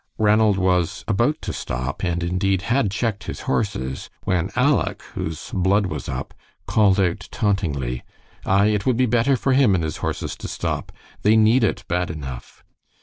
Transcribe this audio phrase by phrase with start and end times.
[0.17, 5.85] Ranald was about to stop, and indeed had checked his horses, when Aleck, whose blood
[5.85, 6.33] was up,
[6.65, 8.01] called out tauntingly,
[8.43, 10.91] "Aye, it would be better for him and his horses to stop.
[11.21, 12.63] They need it bad enough."